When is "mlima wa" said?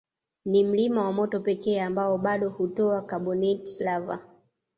0.63-1.11